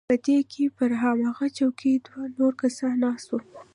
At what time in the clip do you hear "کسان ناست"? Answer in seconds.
2.61-3.27